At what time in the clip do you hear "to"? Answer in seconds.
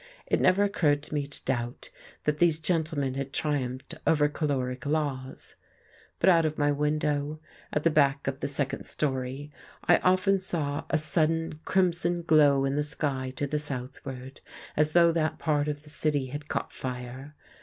1.03-1.13, 1.27-1.45, 13.35-13.45